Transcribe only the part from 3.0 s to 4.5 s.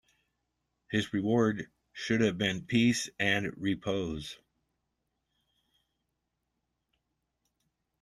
and repose.